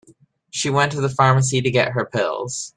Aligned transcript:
She 0.49 0.71
went 0.71 0.93
to 0.93 0.99
the 1.01 1.09
pharmacy 1.09 1.61
to 1.61 1.69
get 1.69 1.91
her 1.91 2.05
pills. 2.07 2.69